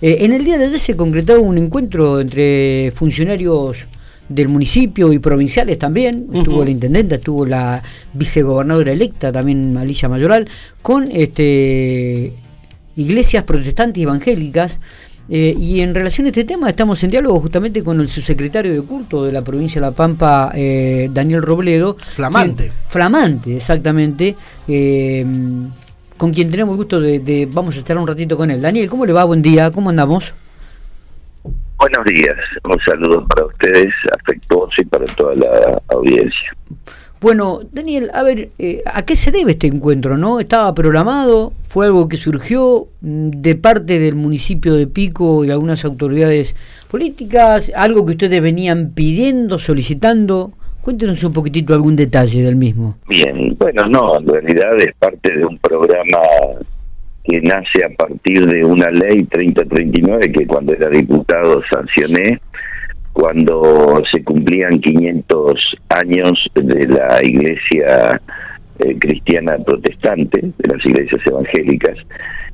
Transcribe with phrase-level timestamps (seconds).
[0.00, 3.86] Eh, en el día de ayer se concretaba un encuentro entre funcionarios
[4.28, 10.48] del municipio y provinciales también, estuvo la intendenta, estuvo la vicegobernadora electa también Alicia Mayoral,
[10.82, 12.32] con este
[12.96, 14.80] iglesias protestantes y evangélicas.
[15.28, 18.80] Eh, y en relación a este tema estamos en diálogo justamente con el subsecretario de
[18.82, 21.96] culto de la provincia de La Pampa, eh, Daniel Robledo.
[21.98, 22.70] Flamante.
[22.88, 24.36] flamante, exactamente
[26.16, 28.60] con quien tenemos el gusto de, vamos a estar un ratito con él.
[28.60, 29.24] Daniel, ¿cómo le va?
[29.24, 30.34] Buen día, ¿cómo andamos?
[31.78, 36.56] Buenos días, un saludo para ustedes, afectuoso y para toda la audiencia.
[37.20, 40.16] Bueno, Daniel, a ver, eh, ¿a qué se debe este encuentro?
[40.16, 40.38] ¿No?
[40.38, 41.52] ¿Estaba programado?
[41.66, 46.54] ¿Fue algo que surgió mm, de parte del municipio de Pico y algunas autoridades
[46.90, 47.72] políticas?
[47.74, 50.52] ¿Algo que ustedes venían pidiendo, solicitando?
[50.86, 52.96] Cuéntenos un poquitito algún detalle del mismo.
[53.08, 56.20] Bien, bueno, no, en realidad es parte de un programa
[57.24, 62.38] que nace a partir de una ley 3039 que cuando era diputado sancioné
[63.12, 68.22] cuando se cumplían 500 años de la iglesia
[68.78, 71.98] eh, cristiana protestante, de las iglesias evangélicas.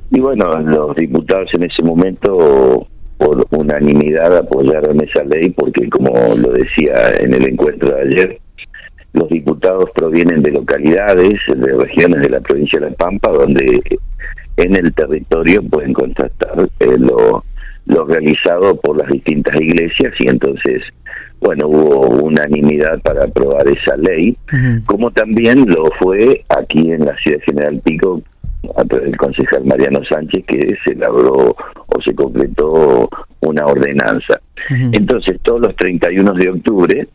[0.09, 2.87] Y bueno, los diputados en ese momento
[3.23, 8.39] por unanimidad apoyaron esa ley porque, como lo decía en el encuentro de ayer,
[9.13, 13.81] los diputados provienen de localidades, de regiones de la provincia de La Pampa, donde
[14.57, 17.43] en el territorio pueden contrastar eh, lo,
[17.85, 20.83] lo realizado por las distintas iglesias y entonces,
[21.39, 24.37] bueno, hubo unanimidad para aprobar esa ley,
[24.85, 28.21] como también lo fue aquí en la ciudad General Pico
[28.77, 31.55] a través del concejal Mariano Sánchez que se elaboró
[31.87, 33.09] o se completó
[33.47, 34.39] una ordenanza.
[34.69, 37.07] Entonces, todos los 31 de octubre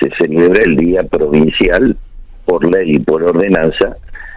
[0.00, 1.96] se celebra el Día Provincial
[2.44, 3.96] por ley y por ordenanza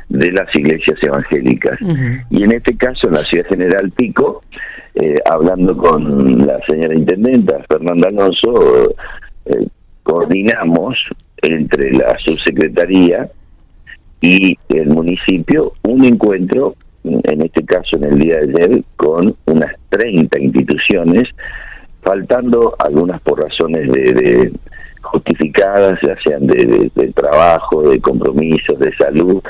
[0.10, 1.80] de las iglesias evangélicas.
[2.30, 4.42] Y en este caso, en la Ciudad General Pico,
[4.96, 8.96] eh, hablando con la señora Intendenta Fernanda Alonso,
[9.46, 9.68] eh,
[10.04, 10.98] coordinamos
[11.42, 13.30] entre la subsecretaría
[14.22, 16.76] y el municipio un encuentro,
[17.24, 21.24] en este caso en el día de ayer, con unas 30 instituciones,
[22.02, 24.52] faltando algunas por razones de,
[25.02, 29.42] justificadas, ya sean de, trabajo, de compromisos, de salud,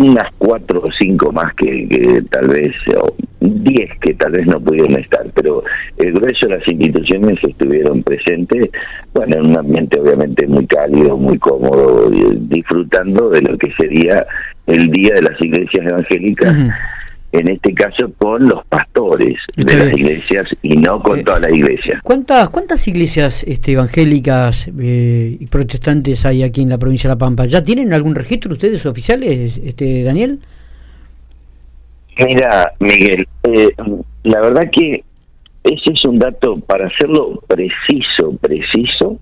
[0.00, 4.98] unas cuatro o cinco más que, tal vez, o diez que tal vez no pudieron
[4.98, 5.62] estar, pero
[5.96, 8.70] el grueso de las instituciones estuvieron presentes,
[9.14, 14.26] bueno, en un ambiente obviamente muy cálido, muy cómodo, disfrutando de lo que sería
[14.66, 16.56] el Día de las Iglesias Evangélicas
[17.38, 21.50] en este caso con los pastores de las iglesias y no con eh, toda la
[21.50, 22.00] iglesia.
[22.02, 27.18] ¿Cuántas cuántas iglesias este, evangélicas eh, y protestantes hay aquí en la provincia de La
[27.18, 27.46] Pampa?
[27.46, 30.40] ¿Ya tienen algún registro ustedes oficiales, este Daniel?
[32.18, 33.68] Mira, Miguel, eh,
[34.22, 35.04] la verdad que
[35.64, 39.18] ese es un dato para hacerlo preciso, preciso.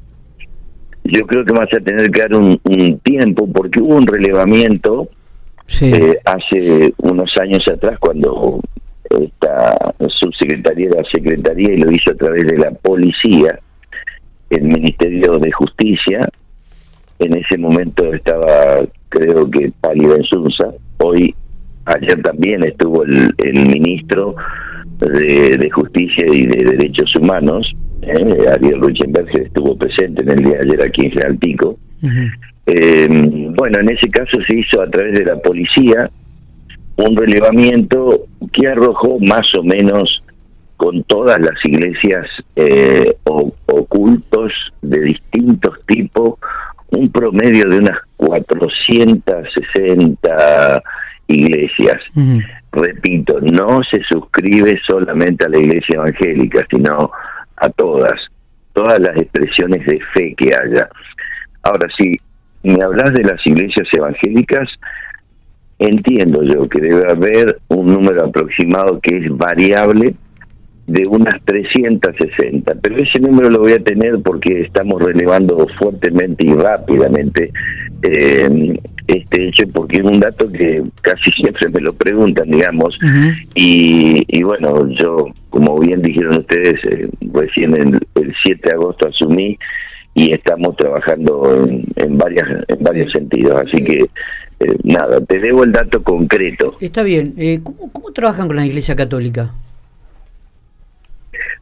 [1.03, 2.59] Yo creo que vas a tener que dar un
[3.03, 5.09] tiempo porque hubo un relevamiento
[5.81, 8.61] eh, hace unos años atrás, cuando
[9.11, 13.59] esta subsecretaría era secretaría y lo hizo a través de la policía,
[14.51, 16.29] el Ministerio de Justicia,
[17.19, 21.35] en ese momento estaba, creo que Pali Benzunza, hoy,
[21.87, 24.35] ayer también estuvo el, ministro
[24.99, 27.73] de, Justicia y de Derechos Humanos,
[28.03, 31.79] eh, Ariel Ruchenberg, estuvo presente en el día de ayer aquí en General Pico.
[32.67, 33.09] Eh,
[33.57, 36.09] bueno, en ese caso se hizo a través de la policía
[36.97, 40.23] un relevamiento que arrojó más o menos
[40.77, 42.27] con todas las iglesias
[42.57, 46.39] eh, ocultos de distintos tipos,
[46.91, 50.83] un promedio de unas 460
[51.29, 52.03] iglesias.
[52.73, 57.11] Repito, no se suscribe solamente a la iglesia evangélica, sino
[57.57, 58.21] a todas,
[58.73, 60.89] todas las expresiones de fe que haya.
[61.63, 62.17] Ahora sí,
[62.65, 64.69] me hablas de las iglesias evangélicas,
[65.79, 70.15] entiendo yo que debe haber un número aproximado que es variable
[70.87, 76.53] de unas 360, pero ese número lo voy a tener porque estamos relevando fuertemente y
[76.53, 77.51] rápidamente
[78.03, 82.99] eh, este hecho, porque es un dato que casi siempre me lo preguntan, digamos,
[83.55, 89.59] y, bueno, yo, como bien dijeron ustedes, eh, recién el, el 7 de agosto asumí
[90.15, 91.67] y estamos trabajando
[91.97, 93.61] en, varias, en varios sentidos.
[93.61, 96.77] Así que, eh, nada, te debo el dato concreto.
[96.81, 97.35] Está bien.
[97.37, 99.53] Eh, ¿cómo, ¿Cómo trabajan con la Iglesia Católica?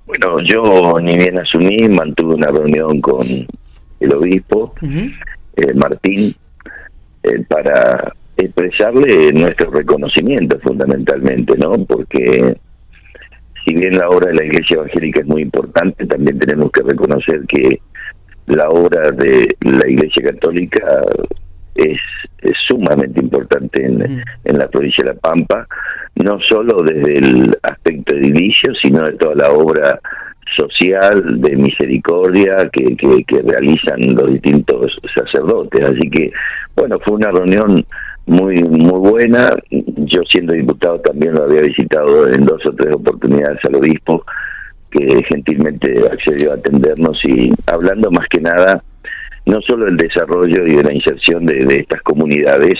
[0.07, 3.27] Bueno, yo ni bien asumí, mantuve una reunión con
[4.01, 6.35] el obispo eh, Martín
[7.49, 11.73] para expresarle nuestro reconocimiento fundamentalmente, ¿no?
[11.87, 12.57] Porque
[13.65, 17.43] si bien la obra de la Iglesia Evangélica es muy importante, también tenemos que reconocer
[17.47, 17.81] que
[18.47, 21.01] la obra de la Iglesia Católica
[21.75, 21.99] es,
[22.69, 25.67] sumamente importante en, en, la provincia de La Pampa,
[26.17, 30.01] no solo desde el aspecto edilicio, sino de toda la obra
[30.57, 35.87] social de misericordia que, que, realizan los distintos sacerdotes.
[35.87, 36.33] Así que,
[36.77, 37.85] bueno, fue una reunión
[38.27, 39.51] muy muy buena.
[39.71, 44.25] Yo siendo diputado también lo había visitado en dos o tres oportunidades al obispo,
[44.93, 48.83] que gentilmente accedió a atendernos y hablando más que nada
[49.47, 52.75] no solo el desarrollo y de la inserción de, estas comunidades,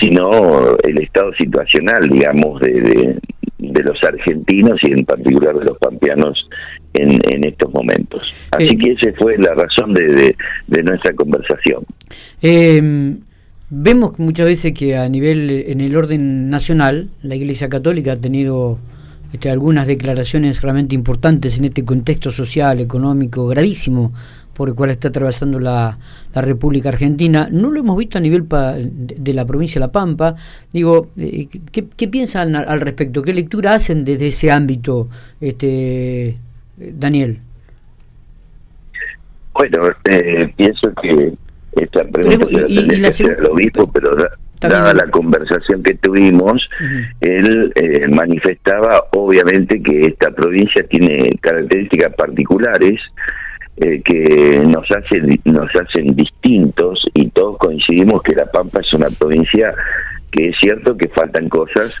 [0.00, 3.18] sino el estado situacional, digamos, de,
[3.58, 6.48] de, los argentinos y en particular de los pampeanos
[6.92, 8.34] en, en estos momentos.
[8.50, 11.84] Así eh, que esa fue la razón de, de nuestra conversación.
[12.42, 13.16] Eh,
[13.70, 18.78] vemos muchas veces que a nivel, en el orden nacional, la Iglesia Católica ha tenido
[19.32, 24.12] este, algunas declaraciones realmente importantes en este contexto social, económico gravísimo
[24.56, 25.98] por el cual está atravesando la,
[26.34, 27.48] la República Argentina.
[27.52, 30.34] No lo hemos visto a nivel de, la provincia de La Pampa.
[30.72, 33.22] Digo, eh, ¿qué, piensan al, respecto?
[33.22, 35.08] ¿Qué lectura hacen desde ese ámbito,
[35.40, 36.38] este
[36.76, 37.40] Daniel?
[39.52, 41.34] Bueno, eh, pienso que
[41.72, 44.16] esta pregunta pero, y, y la el obispo, pero
[44.60, 46.68] dada la conversación que tuvimos,
[47.20, 53.00] él eh, manifestaba obviamente que esta provincia tiene características particulares
[53.78, 59.10] eh, que nos hacen nos hacen distintos y todos coincidimos que La Pampa es una
[59.10, 59.74] provincia
[60.30, 61.94] que es cierto que faltan cosas,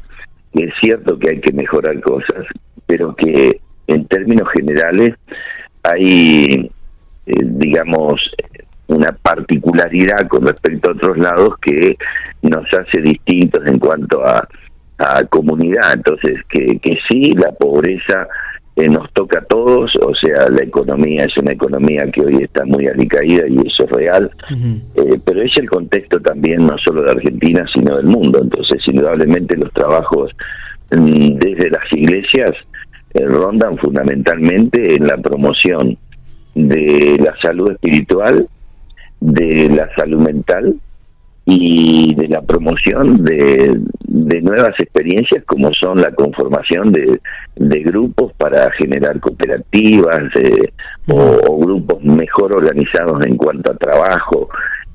[0.54, 2.46] que es cierto que hay que mejorar cosas,
[2.86, 5.14] pero que en términos generales
[5.82, 6.70] hay,
[7.26, 8.30] eh, digamos,
[8.96, 11.96] una particularidad con respecto a otros lados que
[12.42, 14.46] nos hace distintos en cuanto a,
[14.98, 15.94] a comunidad.
[15.94, 18.26] Entonces, que, que sí, la pobreza
[18.76, 22.62] eh, nos toca a todos, o sea, la economía es una economía que hoy está
[22.66, 27.12] muy alicaída y eso es real, eh, pero es el contexto también no solo de
[27.12, 28.38] Argentina, sino del mundo.
[28.42, 30.30] Entonces, indudablemente los trabajos
[30.90, 32.52] mm, desde las iglesias
[33.14, 35.96] eh, rondan fundamentalmente en la promoción
[36.54, 38.46] de la salud espiritual,
[39.20, 40.76] de la salud mental
[41.48, 47.20] y de la promoción de, de nuevas experiencias como son la conformación de,
[47.54, 50.72] de grupos para generar cooperativas eh,
[51.06, 54.48] o, grupos mejor organizados en cuanto a trabajo,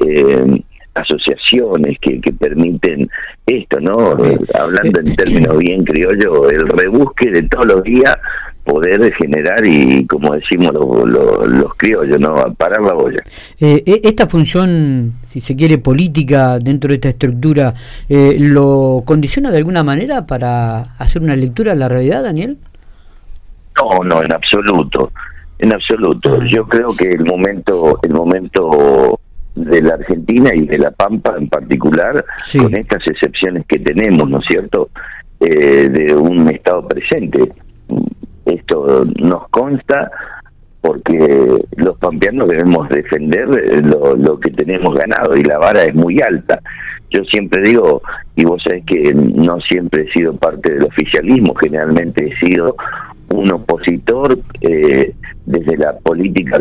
[0.05, 0.61] eh,
[0.93, 3.09] asociaciones que, que permiten
[3.45, 4.17] esto, ¿no?
[4.53, 8.17] Hablando en términos bien criollo, el rebusque de todos los días
[8.63, 12.35] poder generar y, como decimos los, criollos, ¿no?
[12.55, 13.21] parar la olla.
[13.59, 17.73] Eh, eh, esta función, si se quiere, política dentro de esta estructura,
[18.07, 22.57] eh, ¿lo condiciona de alguna manera para hacer una lectura de la realidad, Daniel?
[23.77, 25.11] No, no, en absoluto,
[25.57, 26.39] en absoluto.
[26.39, 26.45] Ah.
[26.47, 29.19] Yo creo que el momento, el momento
[29.55, 32.23] de la Argentina y de la Pampa en particular,
[32.57, 34.89] con estas excepciones que tenemos, ¿no es cierto?,
[35.39, 37.51] de un Estado presente
[39.17, 40.11] nos consta
[40.81, 43.47] porque los pampeanos debemos defender
[43.83, 46.59] lo, lo, que tenemos ganado y la vara es muy alta.
[47.11, 48.01] Yo siempre digo,
[48.35, 52.75] y vos sabés que no siempre he sido parte del oficialismo, generalmente he sido
[53.29, 55.13] un opositor eh,
[55.51, 56.59] desde la política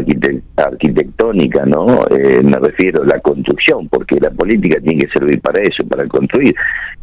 [0.56, 1.86] arquitectónica, ¿no?
[2.08, 6.06] Eh, me refiero a la construcción, porque la política tiene que servir para eso, para
[6.08, 6.54] construir.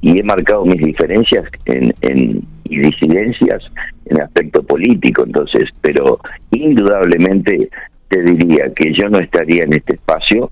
[0.01, 3.63] Y he marcado mis diferencias en, en, y disidencias
[4.06, 6.20] en aspecto político, entonces, pero
[6.51, 7.70] indudablemente
[8.10, 10.50] te diría que yo no estaría en este espacio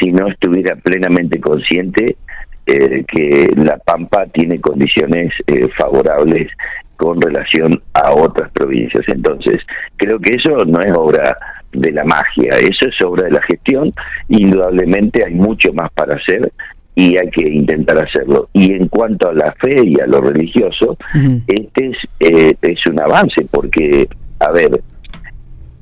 [0.00, 2.16] si no estuviera plenamente consciente
[2.66, 6.50] eh, que La Pampa tiene condiciones eh, favorables
[6.96, 9.04] con relación a otras provincias.
[9.08, 9.60] Entonces,
[9.96, 11.36] creo que eso no es obra
[11.72, 13.92] de la magia, eso es obra de la gestión.
[14.28, 16.52] Indudablemente hay mucho más para hacer
[16.94, 18.48] y hay que intentar hacerlo.
[18.52, 20.96] Y en cuanto a la fe y a lo religioso,
[21.46, 24.08] este es, eh, es un avance, porque,
[24.38, 24.80] a ver,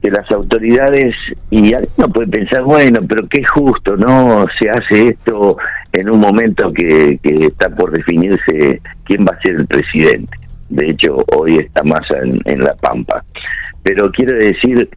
[0.02, 1.14] que las autoridades,
[1.50, 4.46] y uno puede pensar, bueno, pero qué justo, ¿no?
[4.58, 5.58] Se hace esto
[5.92, 10.41] en un momento que, que está por definirse quién va a ser el presidente
[10.72, 12.02] de hecho hoy está más
[12.44, 13.24] en, La Pampa.
[13.82, 14.88] Pero quiero decir,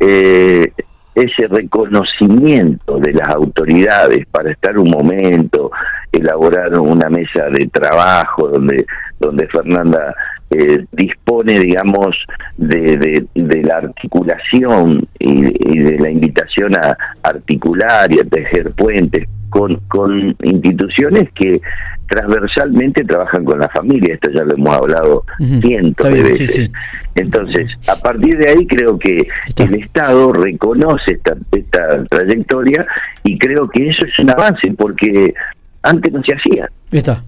[0.00, 0.72] eh,
[1.14, 5.70] ese reconocimiento de las autoridades para estar un momento,
[6.12, 8.86] elaborar una mesa de trabajo donde,
[9.18, 10.14] donde Fernanda
[10.50, 12.16] eh, dispone, digamos,
[12.56, 19.28] de, de, la articulación y, y, de la invitación a articular y a tejer puentes
[19.48, 21.60] con, con instituciones que
[22.08, 25.24] transversalmente trabajan con la familia, esto ya lo hemos hablado
[25.60, 26.70] cientos de veces.
[27.14, 32.86] Entonces, a partir de ahí creo que el Estado reconoce esta, esta trayectoria
[33.24, 35.34] y creo que eso es un avance porque
[35.82, 36.70] antes no se hacía.
[36.90, 37.24] Está.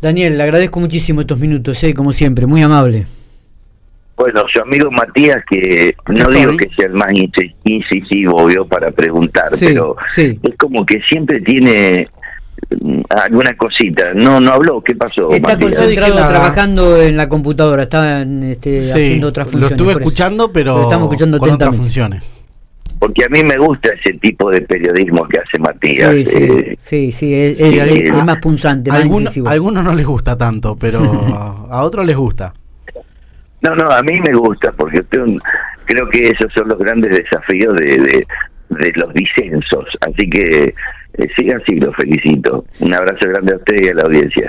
[0.00, 1.92] Daniel, le agradezco muchísimo estos minutos, ¿eh?
[1.92, 3.06] como siempre, muy amable.
[4.20, 7.10] Bueno, su amigo Matías, que no digo que sea el más
[7.64, 12.06] incisivo, vio, para preguntar, pero es como que siempre tiene
[12.82, 14.12] mm, alguna cosita.
[14.12, 14.82] No, no habló.
[14.82, 15.30] ¿Qué pasó?
[15.30, 19.70] Está concentrado trabajando en la computadora, está este, haciendo otras funciones.
[19.70, 22.42] Lo estuve escuchando, pero, estamos escuchando con otras funciones.
[22.98, 26.14] Porque a mí me gusta ese tipo de periodismo que hace Matías.
[26.14, 29.48] Sí, sí, eh, sí, sí, es, más punzante, más incisivo.
[29.48, 31.00] A algunos no les gusta tanto, pero
[31.70, 32.52] a otros les gusta.
[33.62, 35.02] No, no, a mí me gusta porque
[35.84, 38.24] creo que esos son los grandes desafíos de,
[38.70, 39.86] de, los disensos.
[40.00, 40.74] Así que
[41.14, 42.64] eh, sigan así, los felicito.
[42.80, 44.48] Un abrazo grande a usted y a la audiencia.